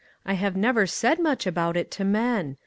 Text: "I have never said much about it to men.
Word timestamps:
"I 0.25 0.33
have 0.33 0.55
never 0.55 0.87
said 0.87 1.19
much 1.19 1.45
about 1.45 1.77
it 1.77 1.91
to 1.91 2.03
men. 2.03 2.57